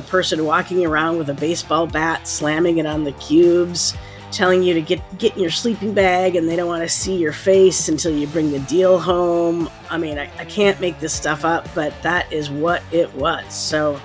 [0.00, 3.94] the person walking around with a baseball bat, slamming it on the cubes,
[4.30, 7.16] telling you to get get in your sleeping bag, and they don't want to see
[7.16, 9.68] your face until you bring the deal home.
[9.90, 13.52] I mean, I, I can't make this stuff up, but that is what it was.
[13.52, 14.00] So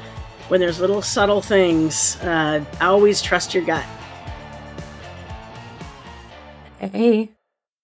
[0.47, 3.86] when there's little subtle things, uh, always trust your gut.
[6.80, 7.32] Hey,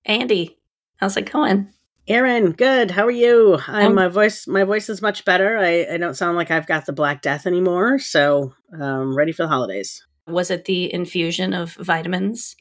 [0.06, 0.58] Andy,
[0.98, 1.68] how's it going?
[2.08, 2.92] Erin, good.
[2.92, 3.60] How are you?
[3.68, 4.48] I'm my voice.
[4.48, 5.58] My voice is much better.
[5.58, 8.00] I, I don't sound like I've got the Black Death anymore.
[8.00, 10.04] So, um, ready for the holidays.
[10.28, 12.56] Was it the infusion of vitamins,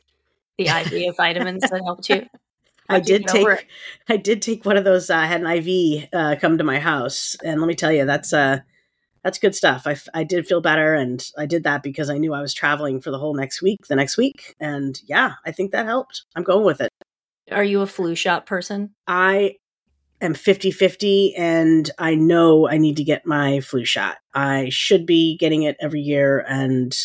[0.59, 2.27] the IV of vitamins that helped you?
[2.89, 3.69] I How'd you did take.
[4.09, 5.09] I did take one of those.
[5.09, 8.05] Uh, I had an IV uh, come to my house, and let me tell you,
[8.05, 8.59] that's uh,
[9.25, 9.87] that's good stuff.
[9.87, 13.01] I, I did feel better, and I did that because I knew I was traveling
[13.01, 16.25] for the whole next week, the next week, and yeah, I think that helped.
[16.37, 16.91] I'm going with it.
[17.51, 18.91] Are you a flu shot person?
[19.07, 19.57] I
[20.21, 24.19] am 50 50 and I know I need to get my flu shot.
[24.35, 26.97] I should be getting it every year and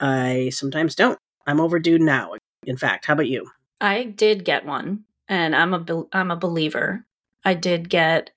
[0.00, 1.18] I sometimes don't.
[1.46, 2.32] I'm overdue now.
[2.64, 3.50] In fact, how about you?
[3.80, 7.06] I did get one, and I'm a I'm a believer.
[7.44, 8.30] I did get.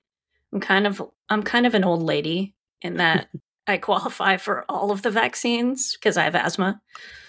[0.52, 3.28] I'm kind of I'm kind of an old lady in that
[3.68, 6.82] I qualify for all of the vaccines because I have asthma.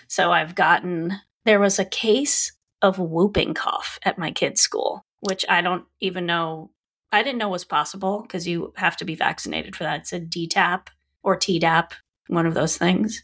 [0.08, 1.20] So I've gotten.
[1.44, 2.52] There was a case
[2.84, 6.70] of whooping cough at my kid's school, which I don't even know.
[7.10, 10.00] I didn't know was possible because you have to be vaccinated for that.
[10.00, 10.88] It's a DTaP
[11.22, 11.92] or TDAP,
[12.26, 13.22] one of those things.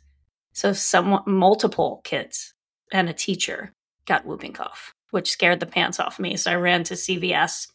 [0.54, 2.54] So some multiple kids
[2.90, 3.74] and a teacher
[4.06, 6.38] got whooping cough, which scared the pants off me.
[6.38, 7.66] So I ran to CVS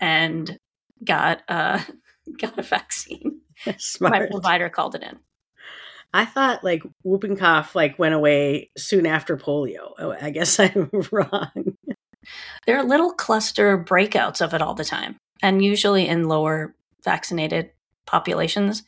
[0.00, 0.58] and
[1.04, 1.80] got uh
[2.40, 3.40] got a vaccine.
[4.00, 5.18] My provider called it in.
[6.14, 9.94] I thought like whooping cough like went away soon after polio.
[9.98, 11.76] Oh, I guess I'm wrong.
[12.66, 17.70] There are little cluster breakouts of it all the time, and usually in lower vaccinated
[18.06, 18.84] populations.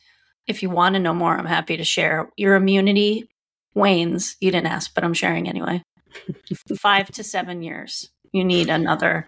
[0.47, 2.29] If you want to know more, I'm happy to share.
[2.37, 3.29] Your immunity
[3.75, 4.37] wanes.
[4.39, 5.83] You didn't ask, but I'm sharing anyway.
[6.79, 8.09] Five to seven years.
[8.31, 9.27] You need another.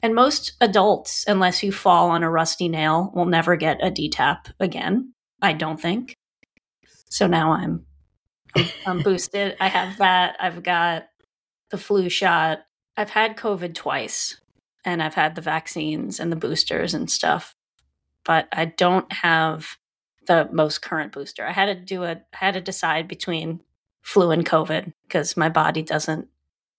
[0.00, 4.52] And most adults, unless you fall on a rusty nail, will never get a DTaP
[4.60, 5.12] again.
[5.42, 6.14] I don't think.
[7.14, 7.86] So now I'm
[8.56, 9.56] I'm, I'm boosted.
[9.60, 10.36] I have that.
[10.40, 11.04] I've got
[11.70, 12.64] the flu shot.
[12.96, 14.40] I've had COVID twice,
[14.84, 17.54] and I've had the vaccines and the boosters and stuff,
[18.24, 19.78] but I don't have
[20.26, 21.46] the most current booster.
[21.46, 23.60] I had to do a I had to decide between
[24.02, 26.26] flu and COVID because my body doesn't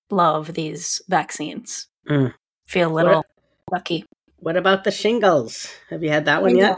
[0.10, 1.88] love these vaccines.
[2.10, 2.34] Mm.
[2.68, 3.26] Feel a little
[3.72, 4.04] lucky.
[4.46, 5.74] What about the shingles?
[5.90, 6.78] Have you had that one yet?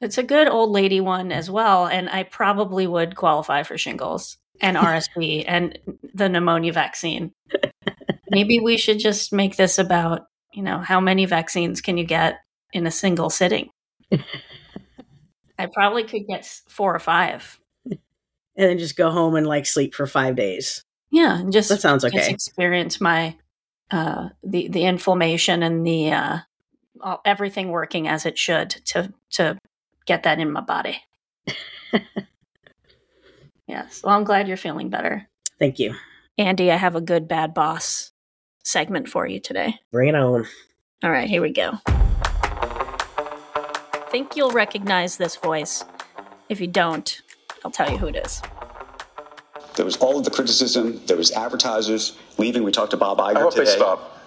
[0.00, 4.36] It's a good old lady one as well, and I probably would qualify for shingles
[4.60, 5.78] and RSV and
[6.12, 7.30] the pneumonia vaccine.
[8.30, 12.40] Maybe we should just make this about, you know, how many vaccines can you get
[12.72, 13.70] in a single sitting?
[15.56, 17.60] I probably could get four or five.
[17.84, 18.00] And
[18.56, 20.82] then just go home and like sleep for five days.
[21.12, 22.28] Yeah, and just That sounds okay.
[22.28, 23.36] experience my
[23.92, 26.38] uh the the inflammation and the uh
[27.00, 29.58] all, everything working as it should to to
[30.06, 31.02] get that in my body.
[33.66, 34.02] yes.
[34.02, 35.28] Well, I'm glad you're feeling better.
[35.58, 35.94] Thank you.
[36.36, 38.12] Andy, I have a good bad boss
[38.64, 39.74] segment for you today.
[39.90, 40.46] Bring it on.
[41.02, 41.78] All right, here we go.
[44.10, 45.84] Think you'll recognize this voice.
[46.48, 47.20] If you don't,
[47.64, 48.40] I'll tell you who it is.
[49.76, 51.00] There was all of the criticism.
[51.06, 52.64] There was advertisers leaving.
[52.64, 53.66] We talked to Bob Iger I hope today.
[53.66, 54.18] they stop.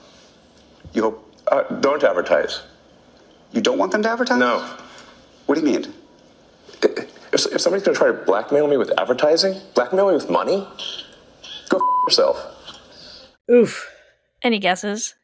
[0.94, 2.62] You hope Uh, don't advertise.
[3.51, 4.39] you don't want them to advertise?
[4.39, 4.59] No.
[5.45, 5.94] What do you mean?
[6.81, 10.66] If, if somebody's going to try to blackmail me with advertising, blackmail me with money,
[11.69, 12.38] go f- yourself.
[13.51, 13.90] Oof.
[14.41, 15.16] Any guesses?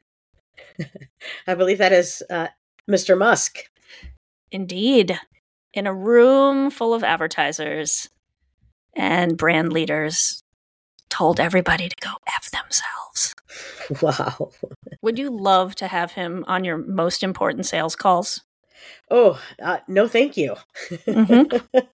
[1.48, 2.48] I believe that is uh,
[2.90, 3.18] Mr.
[3.18, 3.60] Musk.
[4.52, 5.18] Indeed.
[5.74, 8.10] In a room full of advertisers
[8.94, 10.44] and brand leaders,
[11.10, 13.36] told everybody to go F themselves.
[14.02, 14.52] Wow.
[15.02, 18.42] Would you love to have him on your most important sales calls?
[19.10, 20.56] Oh, uh, no, thank you.
[21.08, 21.62] Mhm.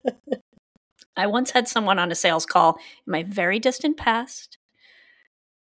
[1.16, 4.58] I once had someone on a sales call in my very distant past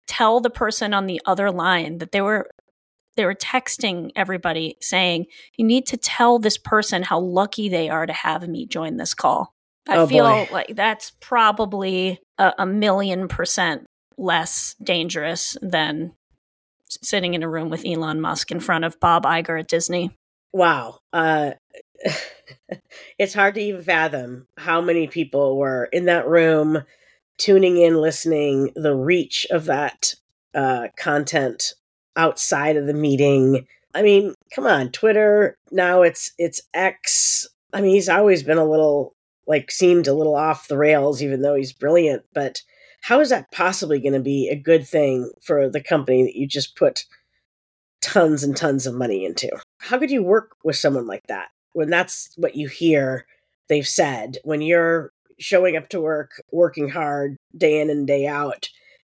[0.06, 2.48] tell the person on the other line that they were
[3.16, 5.26] they were texting everybody saying
[5.56, 9.12] you need to tell this person how lucky they are to have me join this
[9.12, 9.52] call.
[9.88, 10.46] I Oh, feel boy.
[10.50, 13.84] like that's probably a, a million percent
[14.16, 16.12] less dangerous than
[16.88, 20.10] sitting in a room with Elon Musk in front of Bob Iger at Disney.
[20.52, 20.98] wow.
[21.12, 21.52] Uh,
[23.18, 26.82] it's hard to even fathom how many people were in that room
[27.38, 30.14] tuning in, listening, the reach of that
[30.54, 31.72] uh, content
[32.16, 33.66] outside of the meeting.
[33.94, 35.56] I mean, come on, Twitter.
[35.70, 37.46] Now it's it's X.
[37.72, 39.14] I mean, he's always been a little
[39.46, 42.22] like seemed a little off the rails, even though he's brilliant.
[42.34, 42.62] But
[43.02, 46.46] how is that possibly going to be a good thing for the company that you
[46.46, 47.04] just put
[48.00, 49.50] tons and tons of money into?
[49.78, 53.26] How could you work with someone like that when that's what you hear
[53.68, 58.68] they've said when you're showing up to work, working hard day in and day out,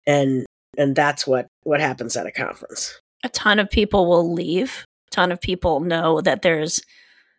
[0.06, 0.46] and
[0.78, 2.98] and that's what what happens at a conference.
[3.22, 4.84] A ton of people will leave.
[5.08, 6.80] A ton of people know that there's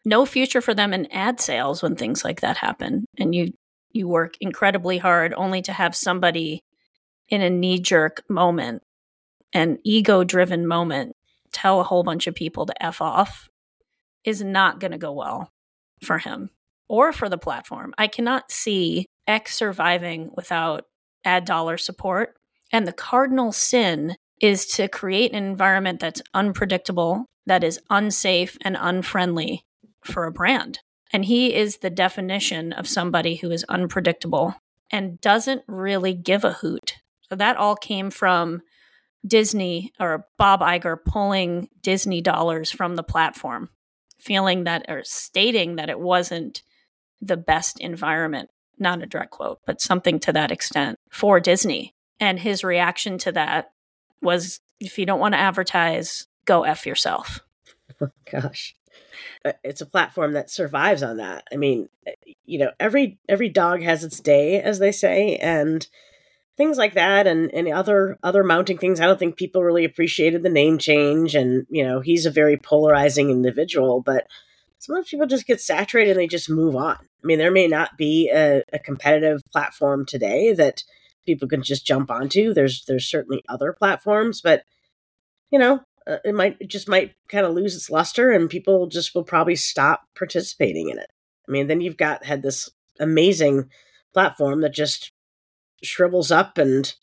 [0.03, 3.51] no future for them in ad sales when things like that happen, and you
[3.95, 6.63] you work incredibly hard only to have somebody
[7.30, 8.83] in a knee jerk moment,
[9.53, 11.15] an ego driven moment,
[11.51, 13.50] tell a whole bunch of people to f off
[14.24, 15.51] is not going to go well
[16.03, 16.50] for him
[16.89, 17.94] or for the platform.
[17.97, 20.86] I cannot see X surviving without
[21.24, 22.36] ad dollar support.
[22.71, 28.75] And the cardinal sin is to create an environment that's unpredictable, that is unsafe and
[28.80, 29.63] unfriendly
[30.03, 30.80] for a brand.
[31.16, 34.54] And he is the definition of somebody who is unpredictable
[34.92, 36.96] and doesn't really give a hoot.
[37.30, 38.64] So that all came from
[39.26, 43.70] Disney or Bob Iger pulling Disney dollars from the platform,
[44.20, 46.64] feeling that or stating that it wasn't
[47.22, 51.96] the best environment, not a direct quote, but something to that extent for Disney.
[52.20, 53.72] And his reaction to that
[54.22, 57.40] was if you don't want to advertise, go F yourself.
[58.02, 58.76] Oh, gosh.
[59.44, 61.46] Uh, it's a platform that survives on that.
[61.52, 62.12] I mean, uh,
[62.46, 65.88] you know, every every dog has its day, as they say, and
[66.58, 69.00] things like that and, and other other mounting things.
[69.00, 72.58] I don't think people really appreciated the name change and, you know, he's a very
[72.58, 74.28] polarizing individual, but
[74.80, 76.98] sometimes people just get saturated and they just move on.
[76.98, 80.84] I mean, there may not be a, a competitive platform today that
[81.26, 82.54] people can just jump onto.
[82.54, 84.64] There's there's certainly other platforms, but
[85.52, 88.88] you know, uh, it might it just might kind of lose its luster, and people
[88.88, 91.07] just will probably stop participating in it.
[91.48, 92.69] I mean, then you've got had this
[93.00, 93.69] amazing
[94.13, 95.12] platform that just
[95.84, 96.94] shrivels up and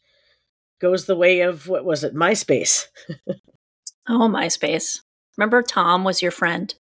[0.80, 2.86] goes the way of what was it, MySpace?
[4.08, 5.00] oh, MySpace.
[5.36, 6.74] Remember, Tom was your friend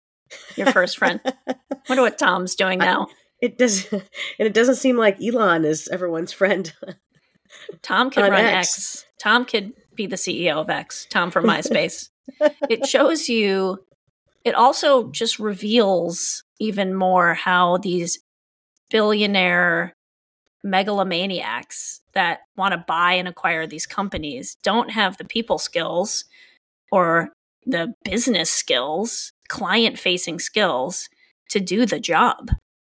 [0.55, 1.19] your first friend.
[1.89, 3.07] Wonder what Tom's doing now.
[3.09, 4.03] I, it does, and
[4.39, 6.71] it doesn't seem like Elon is everyone's friend.
[7.81, 8.67] Tom could run X.
[8.67, 9.05] X.
[9.19, 11.07] Tom could be the CEO of X.
[11.09, 12.09] Tom from MySpace.
[12.69, 13.83] It shows you.
[14.43, 18.19] It also just reveals even more how these
[18.89, 19.93] billionaire
[20.65, 26.25] megalomaniacs that want to buy and acquire these companies don't have the people skills
[26.91, 27.29] or
[27.65, 31.09] the business skills client facing skills
[31.49, 32.49] to do the job.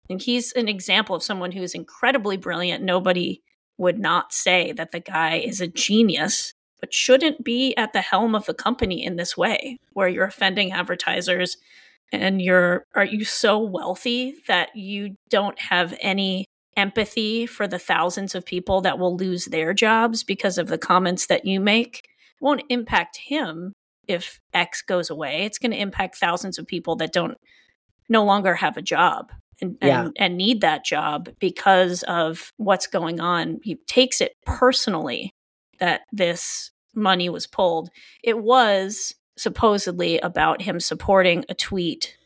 [0.10, 2.84] And he's an example of someone who is incredibly brilliant.
[2.84, 3.42] Nobody
[3.78, 8.36] would not say that the guy is a genius, but shouldn't be at the helm
[8.36, 11.58] of the company in this way, where you're offending advertisers
[12.12, 16.46] and you're are you so wealthy that you don't have any
[16.76, 21.28] empathy for the thousands of people that will lose their jobs because of the comments
[21.28, 23.74] that you make it won't impact him
[24.10, 27.38] if X goes away, it's going to impact thousands of people that don't
[28.10, 29.32] no longer have a job
[29.62, 30.06] and, yeah.
[30.06, 33.60] and, and need that job because of what's going on.
[33.64, 35.32] He takes it personally
[35.80, 37.90] that this money was pulled.
[38.24, 42.18] It was supposedly about him supporting a tweet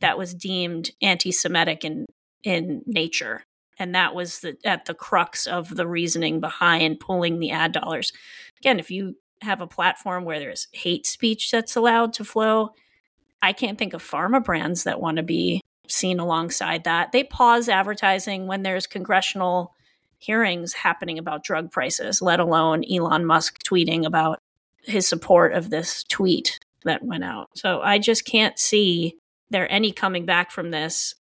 [0.00, 2.06] that was deemed anti-Semitic in
[2.44, 3.44] in nature,
[3.78, 8.12] and that was the, at the crux of the reasoning behind pulling the ad dollars.
[8.60, 12.70] Again, if you have a platform where there's hate speech that's allowed to flow.
[13.40, 17.12] I can't think of pharma brands that want to be seen alongside that.
[17.12, 19.74] They pause advertising when there's congressional
[20.18, 24.40] hearings happening about drug prices, let alone Elon Musk tweeting about
[24.82, 27.48] his support of this tweet that went out.
[27.54, 29.16] So I just can't see
[29.50, 31.14] there any coming back from this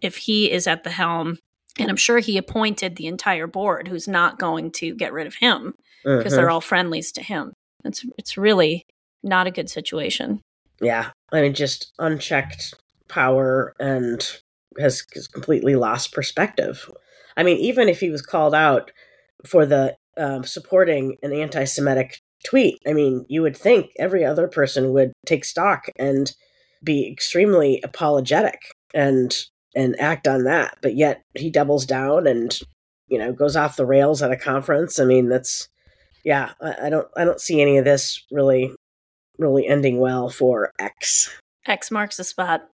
[0.00, 1.38] if he is at the helm.
[1.78, 5.34] And I'm sure he appointed the entire board who's not going to get rid of
[5.36, 6.36] him because uh-huh.
[6.36, 7.52] they're all friendlies to him.
[7.84, 8.86] It's it's really
[9.22, 10.40] not a good situation.
[10.80, 12.74] Yeah, I mean, just unchecked
[13.08, 14.26] power and
[14.78, 16.90] has, has completely lost perspective.
[17.40, 18.92] I mean, even if he was called out
[19.46, 24.92] for the uh, supporting an anti-Semitic tweet, I mean, you would think every other person
[24.92, 26.30] would take stock and
[26.84, 28.60] be extremely apologetic
[28.92, 29.34] and
[29.74, 30.76] and act on that.
[30.82, 32.58] But yet he doubles down and
[33.08, 35.00] you know goes off the rails at a conference.
[35.00, 35.66] I mean, that's
[36.26, 38.70] yeah, I, I don't I don't see any of this really
[39.38, 41.34] really ending well for X.
[41.64, 42.68] X marks the spot.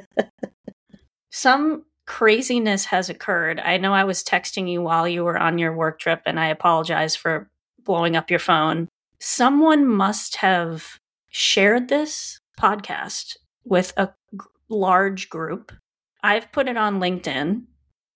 [1.30, 3.60] Some craziness has occurred.
[3.60, 6.46] I know I was texting you while you were on your work trip, and I
[6.46, 7.48] apologize for
[7.84, 8.88] blowing up your phone.
[9.20, 10.98] Someone must have
[11.30, 15.72] shared this podcast with a g- large group.
[16.22, 17.62] I've put it on LinkedIn.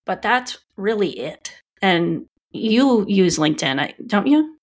[0.06, 1.54] but that's really it.
[1.82, 4.56] And you use LinkedIn, don't you?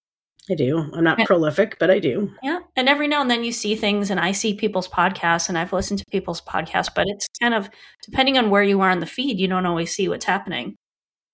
[0.49, 0.89] I do.
[0.93, 2.31] I'm not prolific, but I do.
[2.41, 2.59] Yeah.
[2.75, 5.73] And every now and then you see things, and I see people's podcasts, and I've
[5.73, 7.69] listened to people's podcasts, but it's kind of
[8.03, 10.75] depending on where you are in the feed, you don't always see what's happening.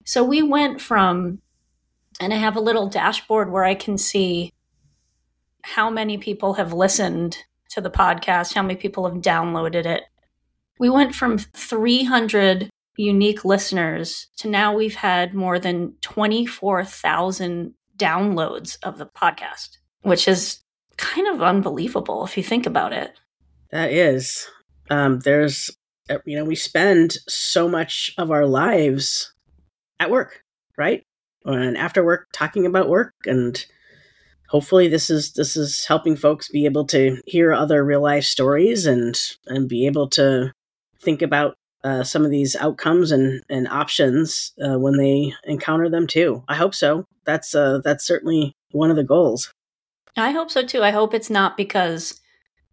[0.05, 1.39] So we went from,
[2.19, 4.51] and I have a little dashboard where I can see
[5.63, 7.37] how many people have listened
[7.69, 10.03] to the podcast, how many people have downloaded it.
[10.79, 18.97] We went from 300 unique listeners to now we've had more than 24,000 downloads of
[18.97, 20.59] the podcast, which is
[20.97, 23.13] kind of unbelievable if you think about it.
[23.71, 24.47] That is.
[24.89, 25.71] Um, there's,
[26.09, 29.33] uh, you know, we spend so much of our lives
[29.99, 30.43] at work,
[30.77, 31.03] right?
[31.45, 33.65] And after work, talking about work, and
[34.49, 38.85] hopefully, this is this is helping folks be able to hear other real life stories
[38.85, 40.51] and and be able to
[41.01, 46.07] think about uh, some of these outcomes and and options uh, when they encounter them
[46.07, 46.43] too.
[46.47, 47.05] I hope so.
[47.25, 49.53] That's uh, that's certainly one of the goals.
[50.15, 50.83] I hope so too.
[50.83, 52.19] I hope it's not because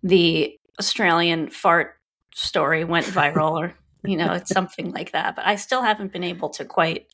[0.02, 1.94] the Australian fart
[2.34, 3.74] story went viral or
[4.04, 5.36] you know it's something like that.
[5.36, 7.06] But I still haven't been able to quite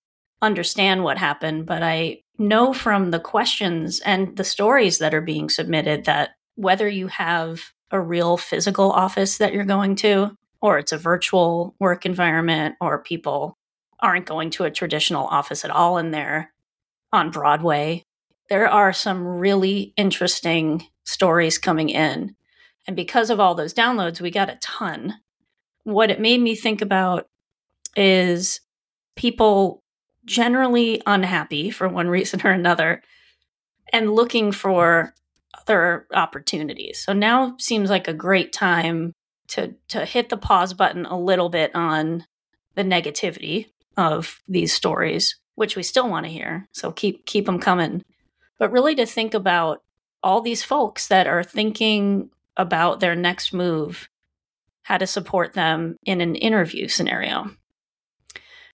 [0.42, 1.66] understand what happened.
[1.66, 6.88] But I know from the questions and the stories that are being submitted that whether
[6.88, 12.06] you have a real physical office that you're going to or it's a virtual work
[12.06, 13.56] environment, or people
[14.00, 16.52] aren't going to a traditional office at all and they're
[17.12, 18.02] on Broadway.
[18.48, 22.36] There are some really interesting stories coming in.
[22.86, 25.14] And because of all those downloads, we got a ton.
[25.84, 27.26] What it made me think about
[27.96, 28.60] is
[29.16, 29.82] people
[30.24, 33.02] generally unhappy for one reason or another
[33.92, 35.14] and looking for
[35.58, 37.02] other opportunities.
[37.04, 39.12] So now seems like a great time
[39.48, 42.24] to to hit the pause button a little bit on
[42.74, 46.68] the negativity of these stories, which we still want to hear.
[46.72, 48.04] So keep keep them coming.
[48.58, 49.82] But really to think about
[50.22, 54.08] all these folks that are thinking about their next move,
[54.82, 57.50] how to support them in an interview scenario.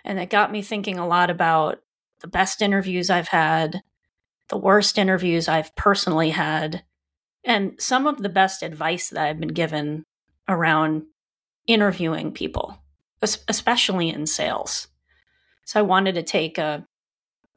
[0.05, 1.81] And it got me thinking a lot about
[2.21, 3.83] the best interviews I've had,
[4.49, 6.85] the worst interviews I've personally had,
[7.45, 10.05] and some of the best advice that I've been given
[10.53, 11.03] around
[11.67, 12.79] interviewing people,
[13.21, 14.89] especially in sales.
[15.65, 16.87] So I wanted to take a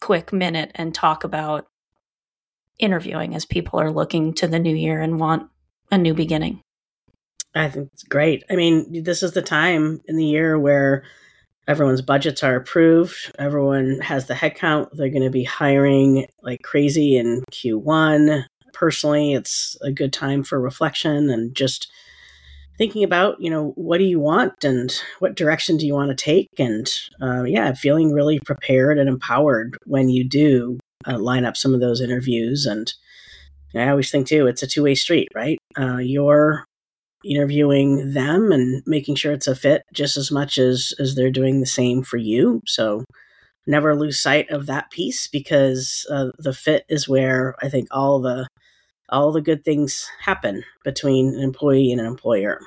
[0.02, 1.68] quick minute and talk about
[2.78, 5.50] interviewing as people are looking to the new year and want
[5.92, 6.62] a new beginning.
[7.54, 8.44] I think it's great.
[8.50, 11.04] I mean, this is the time in the year where
[11.68, 17.18] everyone's budgets are approved, everyone has the headcount, they're going to be hiring like crazy
[17.18, 18.44] in Q1.
[18.74, 21.90] Personally, it's a good time for reflection and just
[22.78, 26.24] thinking about you know what do you want and what direction do you want to
[26.24, 26.50] take?
[26.58, 26.88] And
[27.22, 31.82] uh, yeah feeling really prepared and empowered when you do uh, line up some of
[31.82, 32.66] those interviews.
[32.66, 32.94] And
[33.76, 35.58] i always think too it's a two-way street right?
[35.78, 36.66] Uh, you're
[37.26, 41.60] interviewing them and making sure it's a fit just as much as as they're doing
[41.60, 42.62] the same for you.
[42.68, 43.04] So
[43.68, 48.22] never lose sight of that piece because uh, the fit is where i think all
[48.22, 48.48] the
[49.10, 52.60] all the good things happen between an employee and an employer.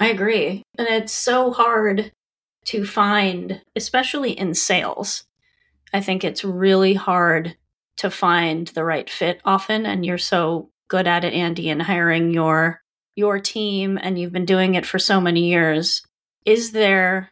[0.00, 0.62] I agree.
[0.78, 2.12] And it's so hard
[2.66, 5.24] to find, especially in sales.
[5.92, 7.56] I think it's really hard
[7.98, 12.32] to find the right fit often and you're so good at it Andy in hiring
[12.32, 12.80] your
[13.16, 16.02] your team and you've been doing it for so many years.
[16.44, 17.30] Is there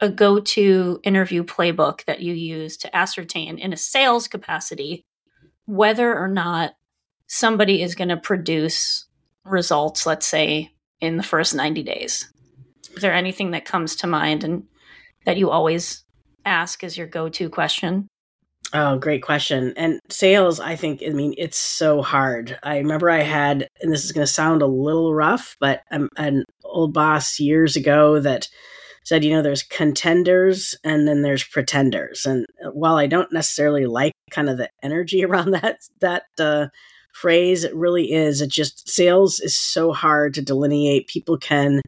[0.00, 5.02] a go-to interview playbook that you use to ascertain in a sales capacity
[5.64, 6.74] whether or not
[7.26, 9.06] somebody is going to produce
[9.44, 12.32] results, let's say, in the first 90 days?
[12.94, 14.64] Is there anything that comes to mind and
[15.24, 16.04] that you always
[16.44, 18.08] ask as your go to question?
[18.72, 19.72] Oh, great question.
[19.76, 22.58] And sales, I think, I mean, it's so hard.
[22.62, 26.08] I remember I had, and this is going to sound a little rough, but um,
[26.16, 28.48] an old boss years ago that
[29.04, 32.26] said, you know, there's contenders and then there's pretenders.
[32.26, 36.66] And while I don't necessarily like kind of the energy around that, that, uh,
[37.14, 37.64] phrase.
[37.64, 38.40] It really is.
[38.40, 41.06] It just sales is so hard to delineate.
[41.06, 41.80] People can,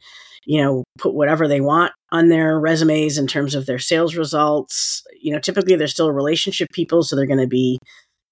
[0.45, 5.03] you know, put whatever they want on their resumes in terms of their sales results.
[5.21, 7.79] You know, typically they're still relationship people, so they're going to be,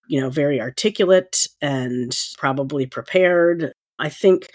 [0.08, 3.72] you know, very articulate and probably prepared.
[3.98, 4.48] I think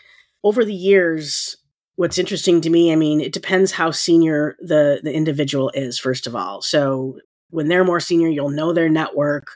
[0.43, 1.57] over the years,
[1.95, 6.27] what's interesting to me, I mean, it depends how senior the the individual is first
[6.27, 6.61] of all.
[6.61, 7.19] So
[7.49, 9.47] when they're more senior, you'll know their network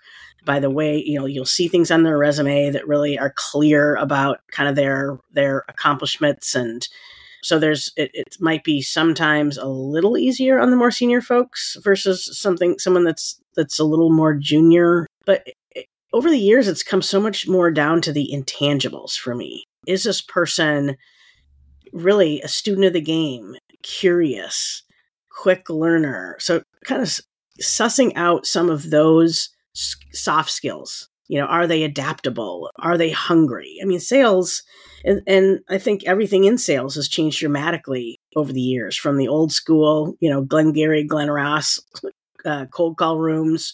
[0.45, 3.95] by the way you know you'll see things on their resume that really are clear
[3.95, 6.87] about kind of their their accomplishments and
[7.43, 11.77] So there's it, it might be sometimes a little easier on the more senior folks
[11.83, 15.05] versus something someone that's that's a little more junior.
[15.25, 19.35] But it, over the years, it's come so much more down to the intangibles for
[19.35, 19.65] me.
[19.87, 20.95] Is this person
[21.91, 24.83] really a student of the game, curious,
[25.29, 26.37] quick learner?
[26.39, 27.19] So kind of
[27.61, 31.09] sussing out some of those soft skills.
[31.27, 32.69] You know, are they adaptable?
[32.77, 33.77] Are they hungry?
[33.81, 34.63] I mean, sales,
[35.05, 39.27] and, and I think everything in sales has changed dramatically over the years from the
[39.27, 41.79] old school, you know, Glengarry, Glen Ross,
[42.45, 43.73] uh, cold call rooms,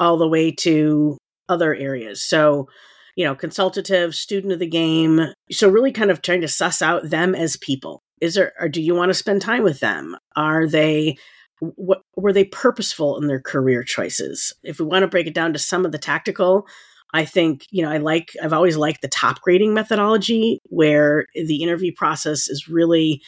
[0.00, 1.18] all the way to
[1.48, 2.22] other areas.
[2.22, 2.68] So,
[3.16, 5.20] you know, consultative, student of the game.
[5.50, 8.02] So, really kind of trying to suss out them as people.
[8.20, 10.16] Is there, or do you want to spend time with them?
[10.36, 11.16] Are they
[11.60, 14.54] what were they purposeful in their career choices?
[14.62, 16.66] If we want to break it down to some of the tactical
[17.14, 21.90] i think you know i like i've always liked the Topgrading methodology where the interview
[21.90, 23.22] process is really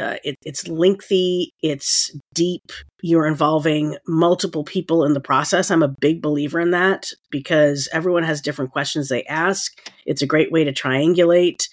[0.00, 5.70] uh, it, it's lengthy it's deep you're involving multiple people in the process.
[5.70, 9.72] I'm a big believer in that because everyone has different questions they ask.
[10.04, 11.68] It's a great way to triangulate.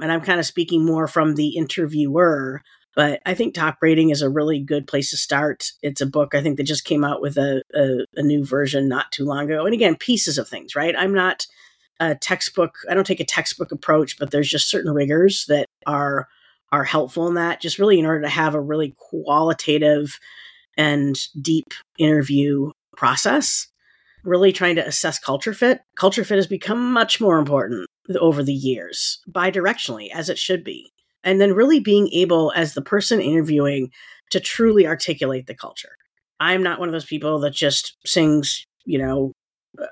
[0.00, 2.60] And i'm kind of speaking more from the interviewer
[2.96, 5.70] but I think Topgrading is a really good place to start.
[5.82, 8.88] It's a book I think that just came out with a, a, a new version
[8.88, 9.66] not too long ago.
[9.66, 10.94] And again, pieces of things, right?
[10.96, 11.46] I'm not
[12.00, 12.74] a textbook.
[12.90, 16.26] I don't take a textbook approach, but there's just certain rigors that are
[16.72, 17.60] are helpful in that.
[17.60, 20.18] Just really in order to have a really qualitative
[20.78, 23.68] and deep interview process.
[24.24, 25.80] Really trying to assess culture fit.
[25.96, 27.86] Culture fit has become much more important
[28.18, 30.90] over the years, bi-directionally, as it should be
[31.26, 33.90] and then really being able as the person interviewing
[34.30, 35.96] to truly articulate the culture
[36.40, 39.32] i'm not one of those people that just sings you know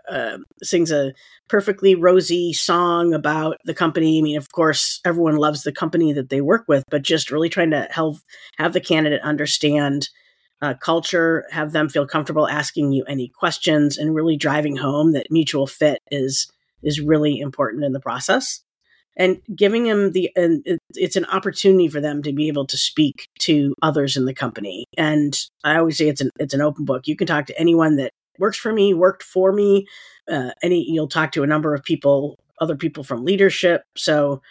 [0.08, 1.12] uh, sings a
[1.48, 4.18] perfectly rosy song about the company.
[4.18, 7.48] I mean, of course, everyone loves the company that they work with, but just really
[7.48, 8.16] trying to help
[8.56, 10.08] have the candidate understand
[10.62, 15.30] uh, culture, have them feel comfortable asking you any questions, and really driving home that
[15.30, 16.50] mutual fit is
[16.82, 18.63] is really important in the process
[19.16, 23.28] and giving them the and it's an opportunity for them to be able to speak
[23.40, 24.84] to others in the company.
[24.96, 27.06] And i always say it's an it's an open book.
[27.06, 29.86] You can talk to anyone that works for me worked for me
[30.30, 33.82] uh, any you'll talk to a number of people other people from leadership.
[33.96, 34.42] So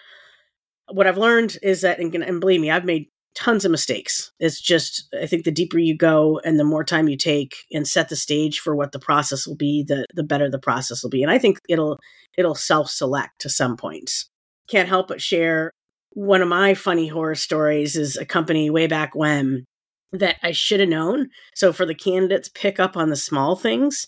[0.91, 4.31] what i've learned is that and, and believe me i've made tons of mistakes.
[4.39, 7.87] It's just i think the deeper you go and the more time you take and
[7.87, 11.09] set the stage for what the process will be the the better the process will
[11.09, 11.23] be.
[11.23, 11.99] And i think it'll
[12.37, 14.29] it'll self select to some points
[14.69, 15.71] can't help but share
[16.13, 19.65] one of my funny horror stories is a company way back when
[20.11, 21.29] that I should have known.
[21.55, 24.07] So for the candidates, pick up on the small things.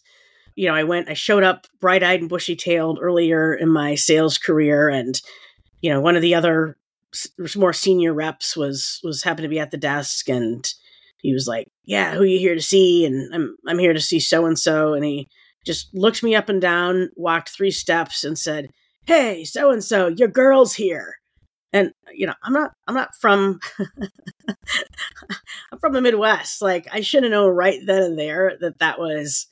[0.56, 3.96] You know, I went, I showed up bright eyed and bushy tailed earlier in my
[3.96, 5.20] sales career, and
[5.82, 6.78] you know, one of the other
[7.56, 10.74] more senior reps was was happened to be at the desk, and
[11.18, 14.20] he was like, "Yeah, who you here to see?" And I'm I'm here to see
[14.20, 15.28] so and so, and he
[15.66, 18.70] just looked me up and down, walked three steps, and said,
[19.06, 21.16] hey so and so your girl's here.
[21.74, 23.60] And you know i'm not i'm not from
[24.48, 26.62] i'm from the midwest.
[26.62, 29.48] Like i should have known right then and there that that was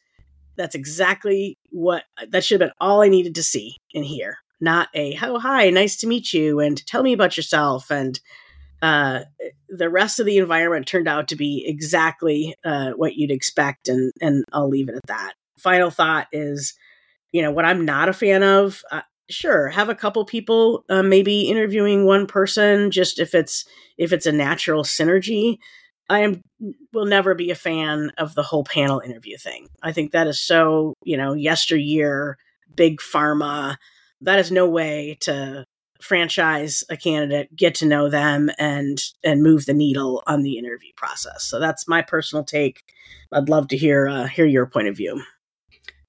[0.55, 4.37] that's exactly what that should have been all i needed to see and hear.
[4.61, 8.19] Not a oh hi nice to meet you and tell me about yourself and
[8.81, 9.21] uh,
[9.69, 14.13] the rest of the environment turned out to be exactly uh, what you'd expect and
[14.21, 15.33] and i'll leave it at that.
[15.57, 16.73] Final thought is
[17.33, 21.03] you know what i'm not a fan of uh, sure have a couple people uh,
[21.03, 23.65] maybe interviewing one person just if it's
[23.97, 25.57] if it's a natural synergy.
[26.09, 26.41] I am
[26.91, 29.69] will never be a fan of the whole panel interview thing.
[29.81, 32.37] I think that is so you know yesteryear
[32.75, 33.77] big pharma
[34.21, 35.65] that is no way to
[36.01, 40.91] franchise a candidate get to know them and and move the needle on the interview
[40.97, 41.43] process.
[41.43, 42.81] So that's my personal take.
[43.31, 45.21] I'd love to hear uh, hear your point of view.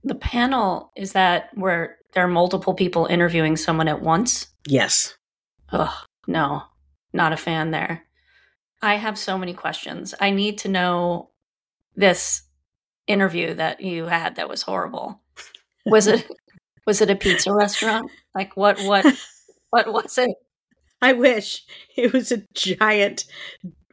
[0.02, 4.48] The panel is that where there are multiple people interviewing someone at once?
[4.66, 5.16] Yes.
[5.72, 5.94] Ugh,
[6.26, 6.62] no,
[7.12, 8.04] not a fan there.
[8.82, 10.14] I have so many questions.
[10.20, 11.30] I need to know
[11.96, 12.42] this
[13.06, 15.20] interview that you had that was horrible.
[15.86, 16.28] Was it
[16.86, 18.10] was it a pizza restaurant?
[18.34, 19.04] Like what what
[19.70, 20.30] what was it?
[21.00, 21.64] I wish
[21.96, 23.24] it was a giant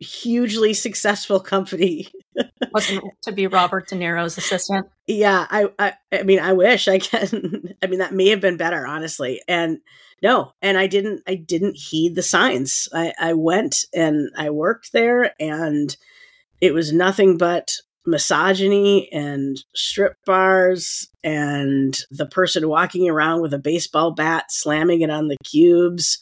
[0.01, 2.07] hugely successful company.
[2.73, 4.87] Wasn't to be Robert De Niro's assistant?
[5.07, 7.75] Yeah, I, I, I mean, I wish I can.
[7.83, 9.41] I mean, that may have been better, honestly.
[9.47, 9.79] And
[10.21, 11.21] no, and I didn't.
[11.27, 12.89] I didn't heed the signs.
[12.93, 15.95] I, I went and I worked there, and
[16.59, 23.59] it was nothing but misogyny and strip bars and the person walking around with a
[23.59, 26.19] baseball bat slamming it on the cubes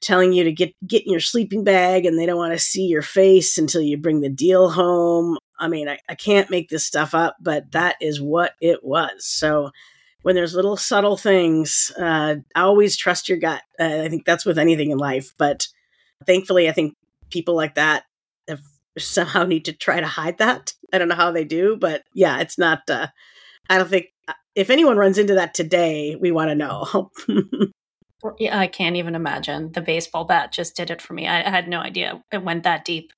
[0.00, 2.86] telling you to get get in your sleeping bag and they don't want to see
[2.86, 5.38] your face until you bring the deal home.
[5.58, 9.24] I mean, I, I can't make this stuff up, but that is what it was.
[9.24, 9.70] So
[10.22, 13.62] when there's little subtle things, uh, always trust your gut.
[13.78, 15.32] Uh, I think that's with anything in life.
[15.38, 15.68] But
[16.26, 16.94] thankfully, I think
[17.30, 18.04] people like that
[18.48, 18.60] have
[18.98, 20.74] somehow need to try to hide that.
[20.92, 22.80] I don't know how they do, but yeah, it's not.
[22.88, 23.08] Uh,
[23.70, 27.10] I don't think uh, if anyone runs into that today, we want to know.
[28.38, 29.72] yeah, I can't even imagine.
[29.72, 31.26] The baseball bat just did it for me.
[31.26, 33.12] I, I had no idea it went that deep.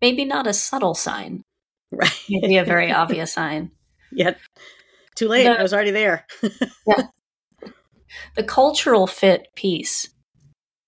[0.00, 1.42] Maybe not a subtle sign,
[1.90, 2.12] right?
[2.28, 3.70] Maybe a very obvious sign.
[4.10, 4.38] Yet,
[5.14, 5.44] too late.
[5.44, 6.26] The, I was already there.
[6.86, 7.06] yeah.
[8.36, 10.08] The cultural fit piece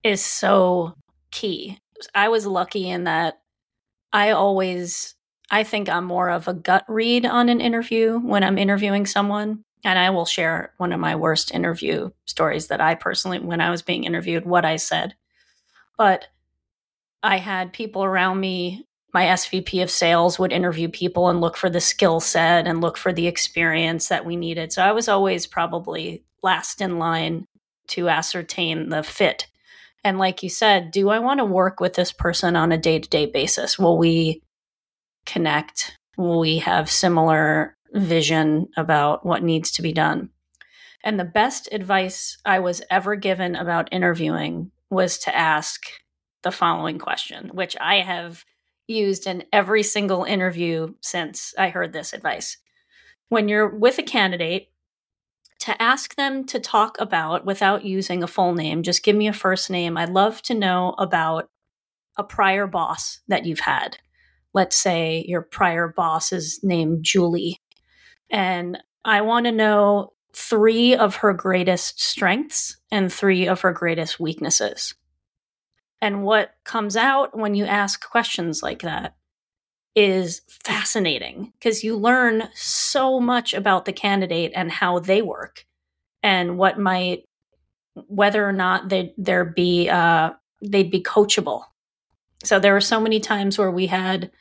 [0.02, 0.94] is so
[1.30, 1.78] key.
[2.14, 3.38] I was lucky in that
[4.12, 5.14] I always
[5.50, 9.62] I think I'm more of a gut read on an interview when I'm interviewing someone.
[9.84, 13.70] And I will share one of my worst interview stories that I personally, when I
[13.70, 15.14] was being interviewed, what I said.
[15.98, 16.28] But
[17.22, 18.86] I had people around me.
[19.12, 22.96] My SVP of sales would interview people and look for the skill set and look
[22.96, 24.72] for the experience that we needed.
[24.72, 27.46] So I was always probably last in line
[27.88, 29.46] to ascertain the fit.
[30.02, 32.98] And like you said, do I want to work with this person on a day
[32.98, 33.78] to day basis?
[33.78, 34.42] Will we
[35.26, 35.96] connect.
[36.16, 40.30] Will we have similar vision about what needs to be done.
[41.02, 45.82] And the best advice I was ever given about interviewing was to ask
[46.42, 48.44] the following question, which I have
[48.86, 52.56] used in every single interview since I heard this advice.
[53.28, 54.68] When you're with a candidate,
[55.60, 59.32] to ask them to talk about without using a full name, just give me a
[59.32, 59.96] first name.
[59.96, 61.48] I'd love to know about
[62.18, 63.98] a prior boss that you've had
[64.54, 67.60] let's say your prior boss is named Julie,
[68.30, 74.18] and I want to know three of her greatest strengths and three of her greatest
[74.18, 74.94] weaknesses.
[76.00, 79.14] And what comes out when you ask questions like that
[79.94, 85.64] is fascinating because you learn so much about the candidate and how they work
[86.22, 87.28] and what might
[88.08, 91.62] whether or not they there be uh, they'd be coachable
[92.42, 94.32] so there were so many times where we had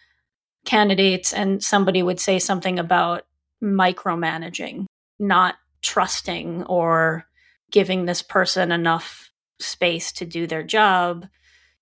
[0.66, 3.26] candidates and somebody would say something about
[3.64, 4.86] micromanaging,
[5.20, 7.26] not trusting or
[7.72, 11.28] giving this person enough space to do their job.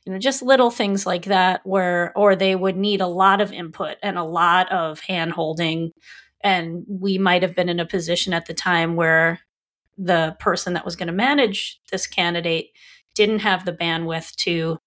[0.06, 3.52] You know, just little things like that where or they would need a lot of
[3.52, 5.92] input and a lot of hand holding.
[6.44, 9.40] And we might have been in a position at the time where
[9.98, 12.70] the person that was going to manage this candidate
[13.14, 14.80] didn't have the bandwidth to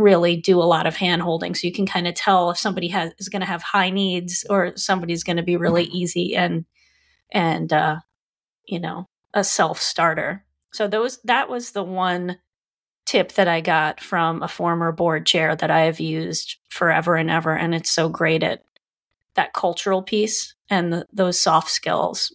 [0.00, 1.54] really do a lot of hand holding.
[1.54, 4.44] So you can kind of tell if somebody has is going to have high needs
[4.48, 5.96] or somebody's going to be really mm-hmm.
[5.96, 6.64] easy and
[7.32, 8.00] and uh
[8.66, 12.38] you know a self starter so those that was the one
[13.06, 17.30] tip that i got from a former board chair that i have used forever and
[17.30, 18.64] ever and it's so great at
[19.34, 22.34] that cultural piece and the, those soft skills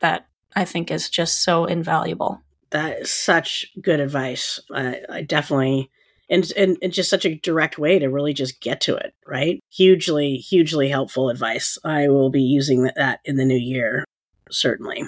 [0.00, 2.40] that i think is just so invaluable.
[2.70, 4.58] That is such good advice.
[4.74, 5.90] I, I definitely
[6.30, 9.62] and, and and just such a direct way to really just get to it right?
[9.70, 11.78] Hugely hugely helpful advice.
[11.84, 14.04] I will be using that in the new year
[14.50, 15.02] certainly.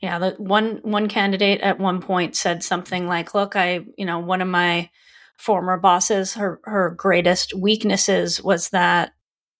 [0.00, 4.18] Yeah the one one candidate at one point said something like look i you know
[4.18, 4.90] one of my
[5.36, 9.12] former bosses her her greatest weaknesses was that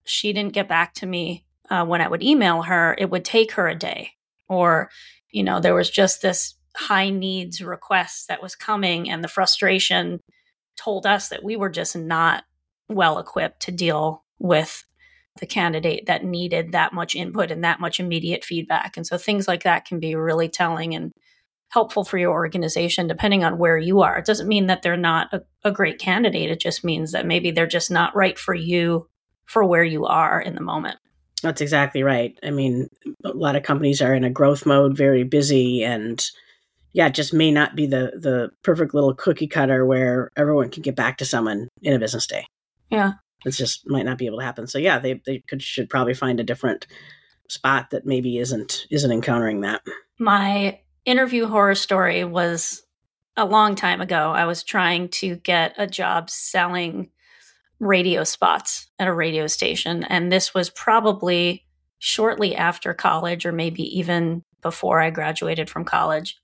[0.03, 3.53] she didn't get back to me uh, when i would email her it would take
[3.53, 4.11] her a day.
[4.49, 4.89] Or
[5.29, 10.19] you know there was just this high needs request that was coming and the frustration
[10.81, 12.43] told us that we were just not
[12.89, 14.85] well equipped to deal with
[15.39, 18.97] the candidate that needed that much input and that much immediate feedback.
[18.97, 21.13] And so things like that can be really telling and
[21.69, 24.17] helpful for your organization depending on where you are.
[24.17, 26.51] It doesn't mean that they're not a, a, great candidate.
[26.51, 29.07] It just means that maybe they're just not right for you
[29.45, 30.97] for where you are in the moment.
[31.41, 32.37] That's exactly right.
[32.43, 32.89] I mean,
[33.23, 36.21] a lot of companies are in a growth mode, very busy and
[36.93, 40.81] yeah, it just may not be the the perfect little cookie cutter where everyone can
[40.81, 42.45] get back to someone in a business day.
[42.89, 43.13] Yeah.
[43.45, 44.67] It just might not be able to happen.
[44.67, 46.87] So yeah, they they could should probably find a different
[47.49, 49.81] spot that maybe isn't isn't encountering that.
[50.19, 52.83] My interview horror story was
[53.37, 54.31] a long time ago.
[54.31, 57.09] I was trying to get a job selling
[57.79, 61.65] radio spots at a radio station and this was probably
[61.97, 66.37] shortly after college or maybe even before I graduated from college.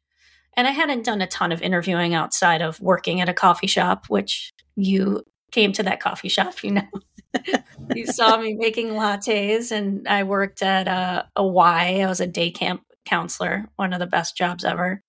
[0.57, 4.07] And I hadn't done a ton of interviewing outside of working at a coffee shop,
[4.07, 6.87] which you came to that coffee shop, you know.
[7.95, 12.01] you saw me making lattes, and I worked at a, a Y.
[12.01, 15.03] I was a day camp counselor, one of the best jobs ever.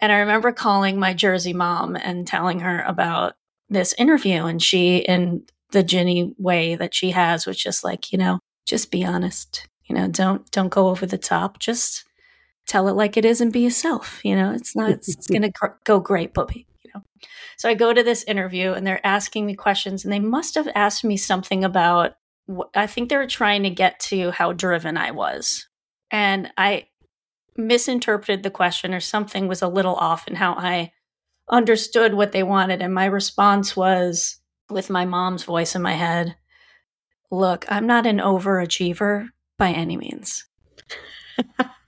[0.00, 3.34] And I remember calling my Jersey mom and telling her about
[3.68, 4.44] this interview.
[4.44, 8.90] And she, in the Ginny way that she has, was just like, you know, just
[8.90, 9.68] be honest.
[9.84, 11.58] You know, don't don't go over the top.
[11.58, 12.04] Just
[12.66, 14.20] tell it like it is and be yourself.
[14.24, 15.52] You know, it's not it's, it's gonna
[15.84, 16.66] go great, Bubby.
[16.82, 17.02] You know.
[17.56, 20.68] So I go to this interview and they're asking me questions, and they must have
[20.74, 22.16] asked me something about.
[22.74, 25.66] I think they were trying to get to how driven I was,
[26.10, 26.88] and I
[27.56, 30.92] misinterpreted the question or something was a little off in how I
[31.48, 32.82] understood what they wanted.
[32.82, 36.36] And my response was with my mom's voice in my head
[37.34, 40.44] Look, I'm not an overachiever by any means.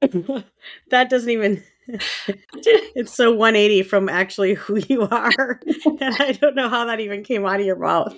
[0.00, 1.62] that doesn't even.
[1.88, 5.60] it's so 180 from actually who you are.
[6.00, 8.14] and I don't know how that even came out of your mouth.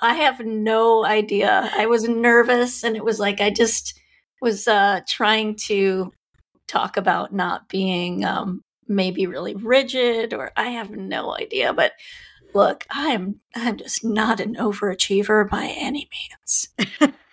[0.00, 1.70] I have no idea.
[1.74, 3.98] I was nervous and it was like I just
[4.40, 6.12] was uh, trying to
[6.66, 11.72] talk about not being um, maybe really rigid or I have no idea.
[11.72, 11.92] But
[12.54, 16.68] look, I'm I'm just not an overachiever by any means.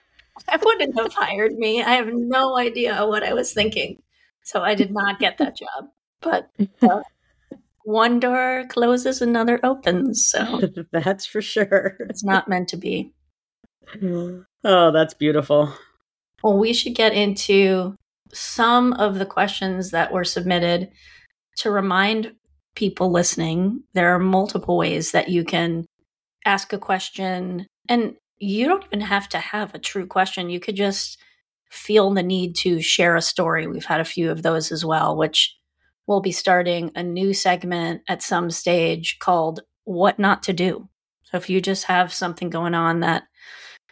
[0.53, 1.81] I wouldn't have hired me.
[1.81, 4.01] I have no idea what I was thinking.
[4.43, 5.89] So I did not get that job.
[6.21, 6.49] But
[6.81, 7.01] uh,
[7.83, 10.27] one door closes, another opens.
[10.27, 10.61] So
[10.91, 11.95] that's for sure.
[12.09, 13.11] It's not meant to be.
[14.63, 15.73] Oh, that's beautiful.
[16.43, 17.95] Well, we should get into
[18.31, 20.91] some of the questions that were submitted
[21.57, 22.33] to remind
[22.75, 25.87] people listening there are multiple ways that you can
[26.45, 27.65] ask a question.
[27.89, 30.49] And you don't even have to have a true question.
[30.49, 31.19] You could just
[31.69, 33.67] feel the need to share a story.
[33.67, 35.55] We've had a few of those as well, which
[36.07, 40.89] we'll be starting a new segment at some stage called What Not to Do.
[41.23, 43.23] So if you just have something going on that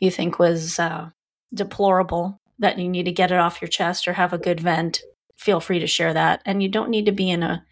[0.02, 1.12] you think was uh,
[1.54, 5.02] deplorable, that you need to get it off your chest or have a good vent,
[5.38, 6.42] feel free to share that.
[6.44, 7.64] And you don't need to be in a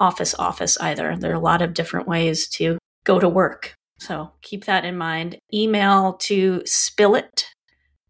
[0.00, 1.14] office office either.
[1.14, 3.74] There are a lot of different ways to go to work.
[4.02, 5.38] So keep that in mind.
[5.52, 7.44] Email to spillit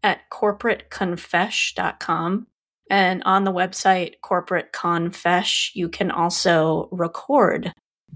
[0.01, 2.47] at corporateconfesh.com.
[2.89, 7.73] And on the website, Corporate Confesh, you can also record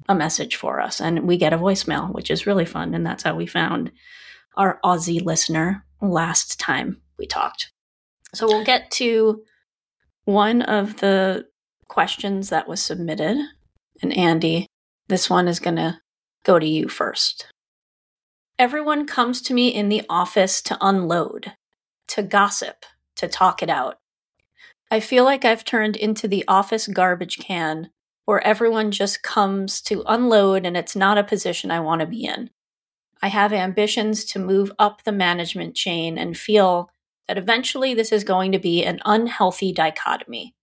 [0.09, 2.93] a message for us and we get a voicemail, which is really fun.
[2.93, 3.91] And that's how we found
[4.55, 7.71] our Aussie listener last time we talked.
[8.33, 9.43] So we'll get to
[10.25, 11.45] one of the
[11.87, 13.37] questions that was submitted.
[14.01, 14.67] And Andy,
[15.07, 15.99] this one is going to
[16.43, 17.47] go to you first.
[18.59, 21.53] Everyone comes to me in the office to unload,
[22.07, 23.99] to gossip, to talk it out.
[24.89, 27.91] I feel like I've turned into the office garbage can
[28.25, 32.25] where everyone just comes to unload and it's not a position I want to be
[32.25, 32.49] in.
[33.21, 36.89] I have ambitions to move up the management chain and feel
[37.27, 40.55] that eventually this is going to be an unhealthy dichotomy.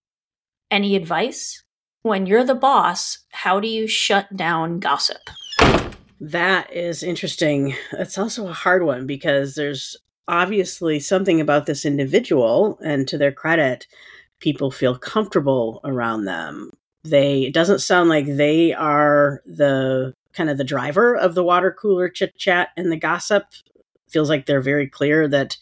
[0.69, 1.63] Any advice?
[2.03, 5.31] When you're the boss, how do you shut down gossip?
[6.21, 7.75] That is interesting.
[7.93, 9.97] It's also a hard one because there's
[10.29, 13.87] obviously something about this individual, and to their credit,
[14.41, 16.71] people feel comfortable around them.
[17.05, 21.73] They it doesn't sound like they are the kind of the driver of the water
[21.79, 23.45] cooler chit chat and the gossip.
[24.09, 25.57] Feels like they're very clear that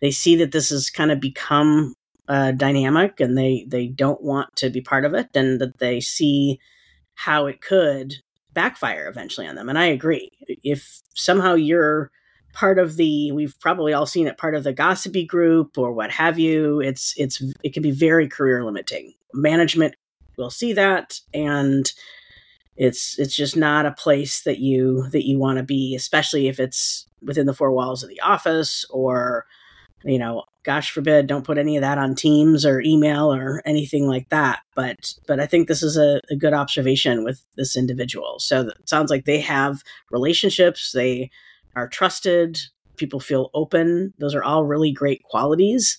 [0.00, 1.94] they see that this has kind of become
[2.28, 6.00] uh, dynamic and they they don't want to be part of it and that they
[6.00, 6.58] see
[7.14, 8.14] how it could
[8.54, 9.68] backfire eventually on them.
[9.68, 10.30] And i agree.
[10.62, 12.10] If somehow you're
[12.52, 16.12] part of the we've probably all seen it part of the gossipy group or what
[16.12, 19.12] have you it's it's it can be very career limiting.
[19.32, 19.96] Management
[20.38, 21.92] will see that and
[22.76, 26.58] it's it's just not a place that you that you want to be especially if
[26.58, 29.46] it's within the four walls of the office or
[30.04, 34.08] you know gosh forbid don't put any of that on teams or email or anything
[34.08, 34.60] like that.
[34.74, 38.38] But but i think this is a, a good observation with this individual.
[38.38, 41.30] So it sounds like they have relationships they
[41.76, 42.58] are trusted
[42.96, 44.14] people feel open.
[44.18, 45.98] Those are all really great qualities.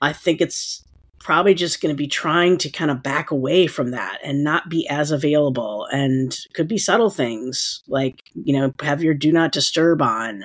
[0.00, 0.84] I think it's
[1.18, 4.68] probably just going to be trying to kind of back away from that and not
[4.68, 9.52] be as available and could be subtle things like you know have your do not
[9.52, 10.42] disturb on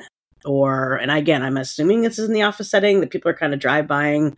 [0.47, 3.53] or and again i'm assuming this is in the office setting that people are kind
[3.53, 4.36] of drive buying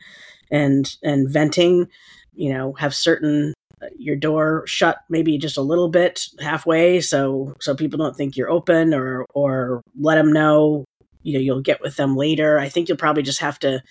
[0.51, 1.87] and and venting
[2.33, 7.53] you know have certain uh, your door shut maybe just a little bit halfway so
[7.59, 10.83] so people don't think you're open or or let them know
[11.23, 12.59] you know you'll get with them later.
[12.59, 13.81] I think you'll probably just have to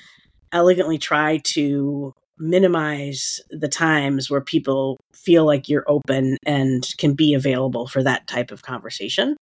[0.53, 7.35] elegantly try to minimize the times where people feel like you're open and can be
[7.35, 9.37] available for that type of conversation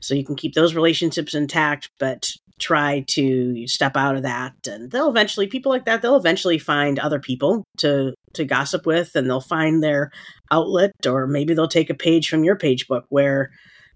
[0.00, 4.54] so you can keep those relationships intact, but try to step out of that.
[4.66, 9.14] And they'll eventually, people like that, they'll eventually find other people to to gossip with
[9.14, 10.10] and they'll find their
[10.50, 13.50] outlet or maybe they'll take a page from your page book where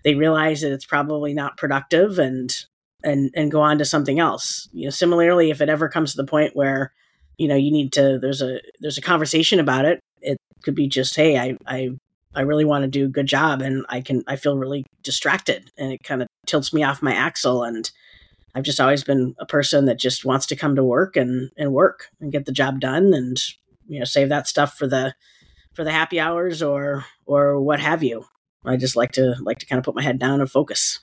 [0.05, 2.55] they realize that it's probably not productive and
[3.05, 6.17] and and go on to something else you know similarly if it ever comes to
[6.17, 6.93] the point where
[7.37, 10.89] you know you need to there's a there's a conversation about it it could be
[10.89, 11.91] just hey i i
[12.35, 15.71] i really want to do a good job and i can i feel really distracted
[15.77, 17.91] and it kind of tilts me off my axle and
[18.55, 21.73] i've just always been a person that just wants to come to work and and
[21.73, 23.43] work and get the job done and
[23.87, 25.15] you know save that stuff for the
[25.75, 28.25] for the happy hours or or what have you
[28.65, 31.01] i just like to like to kind of put my head down and focus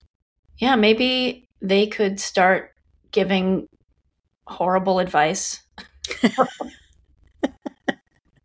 [0.59, 2.71] Yeah, maybe they could start
[3.11, 3.67] giving
[4.45, 5.61] horrible advice.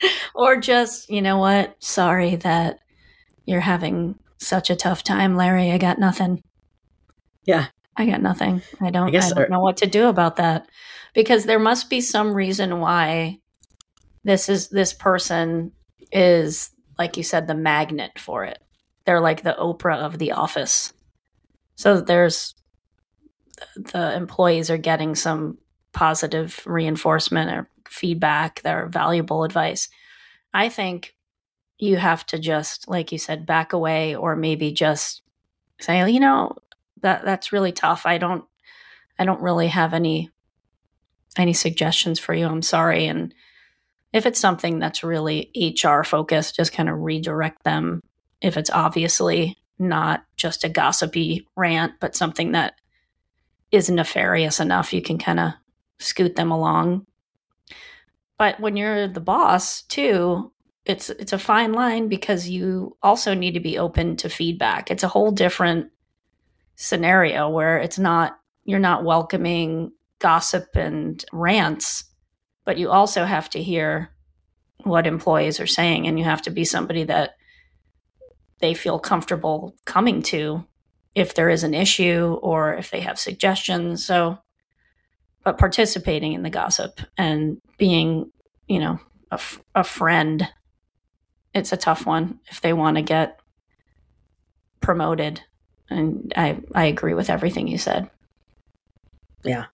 [0.34, 1.76] or just, you know what?
[1.82, 2.78] Sorry that
[3.46, 5.70] you're having such a tough time, Larry.
[5.70, 6.42] I got nothing.
[7.44, 7.66] Yeah.
[7.96, 8.62] I got nothing.
[8.80, 10.68] I don't I I, don't know what to do about that.
[11.14, 13.38] Because there must be some reason why
[14.24, 15.72] this is this person
[16.10, 18.58] is like you said the magnet for it.
[19.04, 20.92] They're like the Oprah of the office.
[21.76, 22.54] So there's
[23.76, 25.58] the employees are getting some
[25.94, 29.88] positive reinforcement or feedback, their valuable advice.
[30.52, 31.14] I think
[31.78, 35.22] you have to just, like you said, back away or maybe just
[35.80, 36.56] say, you know,
[37.02, 38.06] that that's really tough.
[38.06, 38.44] I don't
[39.18, 40.30] I don't really have any
[41.36, 42.46] any suggestions for you.
[42.46, 43.06] I'm sorry.
[43.06, 43.34] And
[44.12, 48.00] if it's something that's really HR focused, just kind of redirect them.
[48.40, 52.74] If it's obviously not just a gossipy rant, but something that
[53.72, 55.52] is nefarious enough, you can kind of
[55.98, 57.06] scoot them along.
[58.38, 60.52] But when you're the boss too,
[60.84, 64.90] it's it's a fine line because you also need to be open to feedback.
[64.90, 65.90] It's a whole different
[66.76, 72.04] scenario where it's not you're not welcoming gossip and rants,
[72.64, 74.10] but you also have to hear
[74.82, 77.36] what employees are saying and you have to be somebody that
[78.60, 80.64] they feel comfortable coming to
[81.14, 84.04] if there is an issue or if they have suggestions.
[84.04, 84.38] So,
[85.44, 88.32] but participating in the gossip and being,
[88.66, 88.98] you know,
[89.30, 90.48] a, f- a friend,
[91.52, 93.38] it's a tough one if they want to get
[94.80, 95.42] promoted.
[95.90, 98.10] And I, I agree with everything you said.
[99.44, 99.66] Yeah.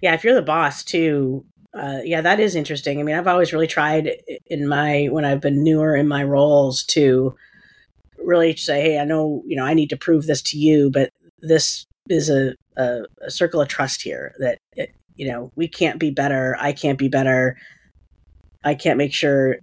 [0.00, 0.14] Yeah.
[0.14, 1.44] If you're the boss too,
[1.74, 2.98] uh, yeah, that is interesting.
[2.98, 4.10] I mean, I've always really tried
[4.46, 7.34] in my, when I've been newer in my roles to
[8.18, 11.10] really say, hey, I know, you know, I need to prove this to you, but
[11.40, 14.58] this is a, a, a circle of trust here that,
[15.16, 16.56] you know, we can't be better.
[16.58, 17.56] I can't be better.
[18.64, 19.58] I can't make sure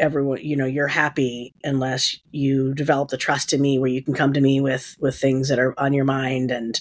[0.00, 4.14] everyone, you know, you're happy unless you develop the trust in me where you can
[4.14, 6.50] come to me with, with things that are on your mind.
[6.50, 6.80] And,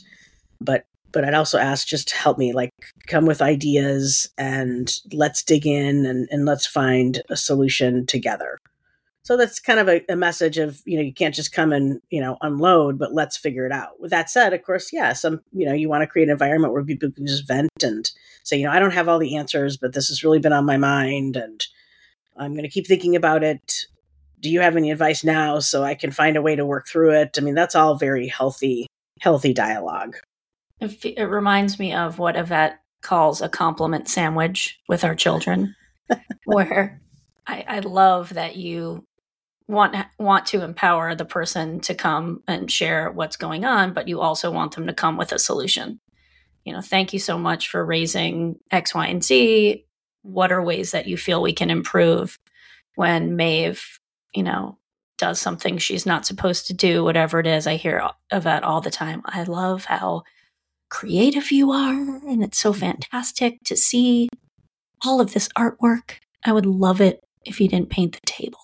[0.61, 2.69] but but I'd also ask just to help me, like
[3.07, 8.59] come with ideas and let's dig in and, and let's find a solution together.
[9.27, 11.99] So that's kind of a, a, message of, you know, you can't just come and,
[12.09, 13.99] you know, unload, but let's figure it out.
[13.99, 16.71] With that said, of course, yeah, some, you know, you want to create an environment
[16.71, 18.09] where people can just vent and
[18.45, 20.65] say, you know, I don't have all the answers, but this has really been on
[20.65, 21.61] my mind and
[22.37, 23.87] I'm going to keep thinking about it.
[24.39, 27.11] Do you have any advice now so I can find a way to work through
[27.11, 27.35] it?
[27.37, 28.87] I mean, that's all very healthy,
[29.19, 30.15] healthy dialogue.
[30.79, 35.75] It, reminds me of what Yvette calls a compliment sandwich with our children,
[36.45, 37.01] where
[37.45, 39.03] I, I love that you
[39.67, 44.21] want want to empower the person to come and share what's going on, but you
[44.21, 45.99] also want them to come with a solution.
[46.63, 49.85] You know, thank you so much for raising X, Y, and Z.
[50.23, 52.37] What are ways that you feel we can improve
[52.95, 53.99] when Maeve,
[54.33, 54.77] you know,
[55.17, 57.67] does something she's not supposed to do, whatever it is?
[57.67, 59.21] I hear Yvette all the time.
[59.25, 60.23] I love how
[60.89, 61.93] creative you are,
[62.27, 64.29] and it's so fantastic to see
[65.05, 66.15] all of this artwork.
[66.43, 68.59] I would love it if you didn't paint the table.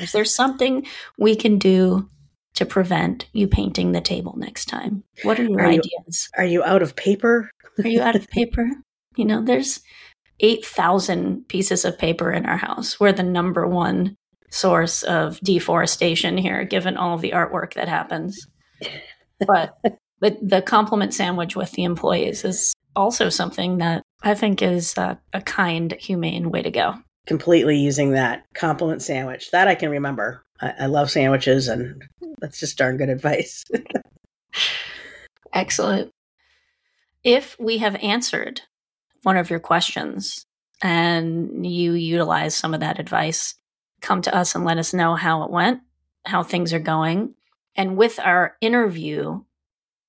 [0.00, 0.86] Is there something
[1.18, 2.08] we can do
[2.54, 5.04] to prevent you painting the table next time?
[5.22, 6.28] What are your Are you- ideas?
[6.36, 7.50] Are you out of paper?
[7.82, 8.68] Are you out of paper?
[9.16, 9.80] You know, there's
[10.40, 12.98] 8,000 pieces of paper in our house.
[12.98, 14.16] We're the number one
[14.50, 18.46] source of deforestation here, given all of the artwork that happens.
[19.38, 19.74] But
[20.20, 25.20] the, the compliment sandwich with the employees is also something that I think is a,
[25.32, 26.94] a kind, humane way to go.
[27.26, 29.50] Completely using that compliment sandwich.
[29.50, 30.44] That I can remember.
[30.60, 32.02] I, I love sandwiches, and
[32.40, 33.64] that's just darn good advice.
[35.52, 36.12] Excellent.
[37.22, 38.62] If we have answered
[39.22, 40.46] one of your questions
[40.82, 43.54] and you utilize some of that advice,
[44.00, 45.80] come to us and let us know how it went,
[46.24, 47.34] how things are going.
[47.76, 49.42] And with our interview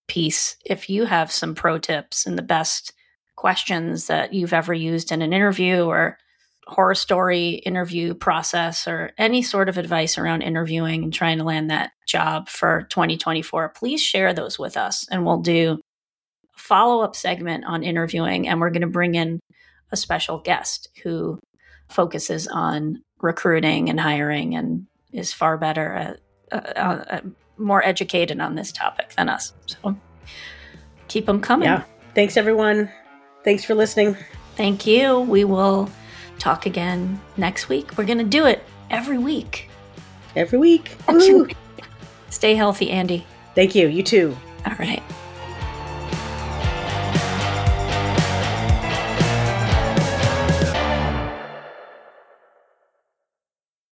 [0.07, 2.93] piece, if you have some pro tips and the best
[3.35, 6.17] questions that you've ever used in an interview or
[6.67, 11.69] horror story interview process or any sort of advice around interviewing and trying to land
[11.69, 15.79] that job for 2024, please share those with us and we'll do
[16.55, 18.47] a follow up segment on interviewing.
[18.47, 19.39] And we're going to bring in
[19.91, 21.39] a special guest who
[21.89, 26.19] focuses on recruiting and hiring and is far better at,
[26.51, 27.21] uh, uh,
[27.57, 29.53] more educated on this topic than us.
[29.65, 29.95] So
[31.07, 31.67] keep them coming.
[31.67, 31.83] Yeah.
[32.15, 32.89] Thanks, everyone.
[33.43, 34.17] Thanks for listening.
[34.55, 35.19] Thank you.
[35.19, 35.89] We will
[36.39, 37.97] talk again next week.
[37.97, 39.69] We're going to do it every week.
[40.35, 40.97] Every week.
[41.07, 41.47] Woo.
[42.29, 43.25] Stay healthy, Andy.
[43.55, 43.87] Thank you.
[43.87, 44.35] You too.
[44.65, 45.03] All right.